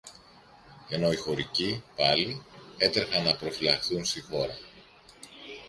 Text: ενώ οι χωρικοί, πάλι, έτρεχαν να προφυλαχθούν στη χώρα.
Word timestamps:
ενώ 0.89 1.11
οι 1.11 1.15
χωρικοί, 1.15 1.83
πάλι, 1.95 2.43
έτρεχαν 2.77 3.23
να 3.23 3.35
προφυλαχθούν 3.35 4.05
στη 4.05 4.21
χώρα. 4.21 4.57